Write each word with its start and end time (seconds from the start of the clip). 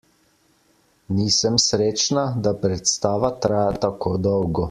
Nisem 1.17 1.59
srečna, 1.65 2.23
da 2.47 2.55
predstava 2.65 3.33
traja 3.45 3.79
tako 3.87 4.17
dolgo. 4.31 4.59